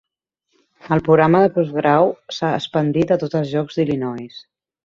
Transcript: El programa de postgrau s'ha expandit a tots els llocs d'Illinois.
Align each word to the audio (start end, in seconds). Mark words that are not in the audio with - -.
El 0.95 1.03
programa 1.07 1.41
de 1.43 1.51
postgrau 1.57 2.09
s'ha 2.39 2.51
expandit 2.63 3.15
a 3.17 3.19
tots 3.25 3.41
els 3.41 3.55
llocs 3.55 3.79
d'Illinois. 3.81 4.43